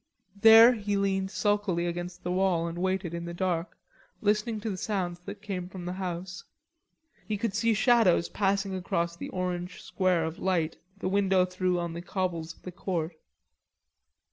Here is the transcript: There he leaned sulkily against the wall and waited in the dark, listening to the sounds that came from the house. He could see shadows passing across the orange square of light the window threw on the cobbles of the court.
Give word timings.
There 0.41 0.73
he 0.73 0.97
leaned 0.97 1.29
sulkily 1.29 1.85
against 1.85 2.23
the 2.23 2.31
wall 2.31 2.65
and 2.65 2.75
waited 2.79 3.13
in 3.13 3.25
the 3.25 3.35
dark, 3.35 3.77
listening 4.19 4.59
to 4.61 4.69
the 4.71 4.75
sounds 4.77 5.19
that 5.25 5.43
came 5.43 5.69
from 5.69 5.85
the 5.85 5.93
house. 5.93 6.43
He 7.27 7.37
could 7.37 7.53
see 7.53 7.75
shadows 7.75 8.27
passing 8.27 8.73
across 8.73 9.15
the 9.15 9.29
orange 9.29 9.79
square 9.83 10.25
of 10.25 10.39
light 10.39 10.75
the 10.97 11.07
window 11.07 11.45
threw 11.45 11.77
on 11.77 11.93
the 11.93 12.01
cobbles 12.01 12.55
of 12.55 12.63
the 12.63 12.71
court. 12.71 13.15